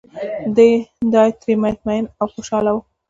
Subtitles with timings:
[1.13, 2.77] دای ترې مطمین او ورته خوشاله و.